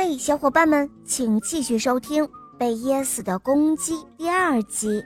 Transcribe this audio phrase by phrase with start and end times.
[0.00, 2.22] 嘿，小伙伴们，请继续收听
[2.56, 5.04] 《被噎死的公鸡》第二集。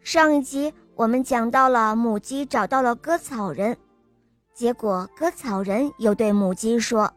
[0.00, 3.76] 上一集我们讲到了母鸡找到了割草人，
[4.54, 7.12] 结果割草人又对母鸡说：“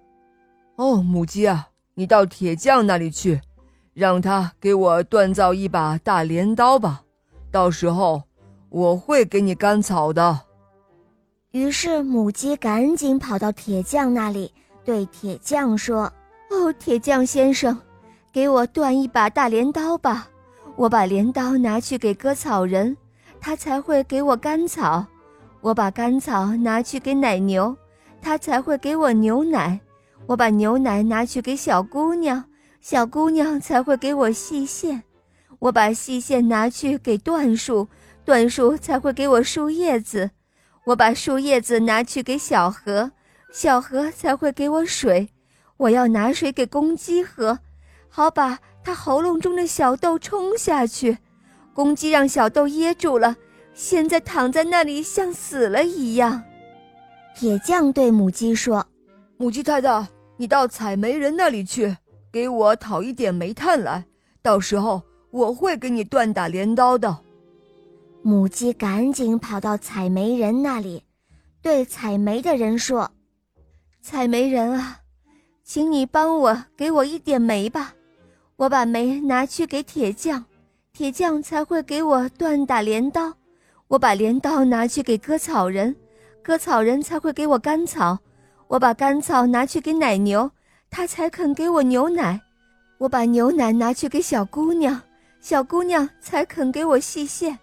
[0.76, 3.39] 哦，母鸡啊，你到铁匠那里去，
[3.94, 7.03] 让他给我锻造一把大镰刀吧，
[7.49, 8.23] 到时候
[8.67, 10.42] 我会给你干草的。”
[11.51, 14.53] 于是母鸡赶紧跑到铁匠那里。
[14.84, 16.12] 对铁匠说
[16.50, 17.77] ：“哦，铁匠先生，
[18.31, 20.27] 给我锻一把大镰刀吧。
[20.76, 22.98] 我把镰刀拿去给割草人，
[23.39, 25.05] 他才会给我干草；
[25.62, 27.75] 我把干草拿去给奶牛，
[28.22, 29.80] 他才会给我牛奶；
[30.25, 32.44] 我把牛奶拿去给小姑娘，
[32.81, 35.02] 小姑娘才会给我细线；
[35.59, 37.88] 我把细线拿去给椴树，
[38.25, 40.31] 椴树才会给我树叶子；
[40.86, 43.11] 我把树叶子拿去给小河。”
[43.51, 45.29] 小河才会给我水，
[45.77, 47.59] 我要拿水给公鸡喝，
[48.07, 51.17] 好把它喉咙中的小豆冲下去。
[51.73, 53.35] 公鸡让小豆噎住了，
[53.73, 56.43] 现在躺在那里像死了一样。
[57.35, 58.85] 铁匠对母鸡说
[59.38, 61.95] ：“母鸡太太，你到采煤人那里去，
[62.31, 64.05] 给我讨一点煤炭来，
[64.41, 67.19] 到时候我会给你锻打镰刀的。”
[68.23, 71.03] 母鸡赶紧跑到采煤人那里，
[71.61, 73.11] 对采煤的人说。
[74.02, 74.99] 采煤人啊，
[75.63, 77.94] 请你帮我给我一点煤吧，
[78.55, 80.43] 我把煤拿去给铁匠，
[80.91, 83.31] 铁匠才会给我锻打镰刀；
[83.88, 85.95] 我把镰刀拿去给割草人，
[86.41, 88.17] 割草人才会给我干草；
[88.67, 90.49] 我把干草拿去给奶牛，
[90.89, 92.39] 他才肯给我牛奶；
[92.97, 94.99] 我把牛奶拿去给小姑娘，
[95.39, 97.55] 小姑娘才肯给我细线；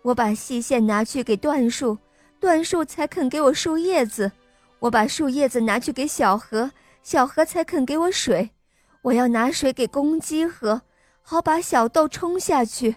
[0.00, 1.98] 我把细线拿去给椴树，
[2.40, 4.32] 椴树才肯给我树叶子。
[4.78, 6.70] 我把树叶子拿去给小河，
[7.02, 8.50] 小河才肯给我水。
[9.02, 10.82] 我要拿水给公鸡喝，
[11.22, 12.96] 好把小豆冲下去。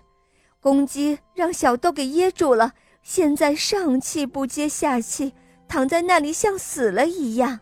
[0.60, 5.34] 公鸡让小豆给噎住了，现在上气不接下气，
[5.68, 7.60] 躺在那里像死了一样。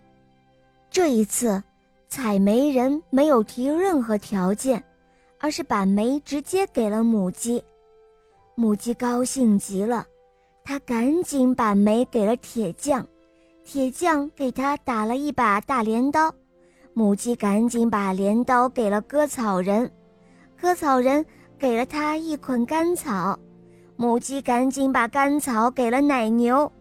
[0.89, 1.61] 这一次，
[2.07, 4.83] 采煤人没有提任何条件，
[5.39, 7.63] 而是把煤直接给了母鸡。
[8.55, 10.07] 母鸡高兴极了，
[10.63, 13.05] 它赶紧把煤给了铁匠。
[13.69, 16.33] 铁匠给他打了一把大镰刀，
[16.93, 19.91] 母鸡赶紧把镰刀给了割草人，
[20.57, 21.25] 割草人
[21.59, 23.37] 给了他一捆干草，
[23.97, 26.71] 母鸡赶紧把干草给了奶牛，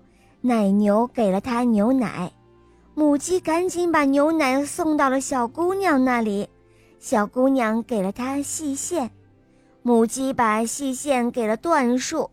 [0.42, 2.32] 奶牛给了他牛奶，
[2.94, 6.48] 母鸡赶紧把牛奶送到了小姑娘那里，
[7.00, 9.10] 小姑娘给了他细线，
[9.82, 12.30] 母鸡把细线给了椴树，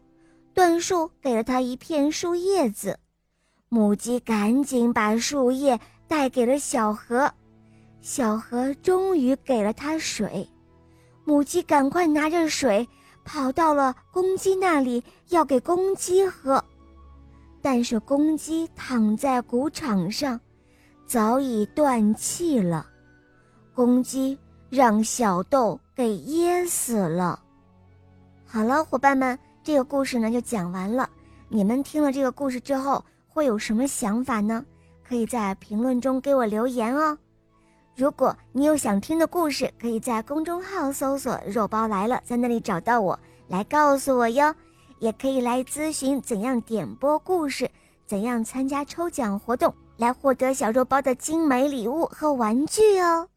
[0.54, 3.00] 椴树给了他一片树叶子。
[3.74, 7.34] 母鸡赶紧把树叶带给了小河，
[8.02, 10.48] 小河终于给了它水。
[11.26, 12.88] 母鸡赶快拿着水
[13.26, 16.64] 跑到了公鸡那里，要给公鸡喝。
[17.64, 20.40] 但是公鸡躺在谷场上，
[21.08, 22.86] 早已断气了。
[23.74, 24.38] 公鸡
[24.70, 27.40] 让小豆给噎死了。
[28.46, 31.10] 好了，伙伴们，这个故事呢就讲完了。
[31.50, 33.04] 你们听了这个故事之后。
[33.34, 34.64] 会有什么想法呢？
[35.04, 37.18] 可以在评论中给我留言哦。
[37.96, 44.54] 如果你有想听的故事，可以在公众号搜索“肉包来了”，在那里找到我，来告诉我哟。
[45.00, 47.70] 也可以来咨询怎样点播故事，
[48.06, 53.28] 怎样参加抽奖活动，来获得小肉包的精美礼物和玩具哦。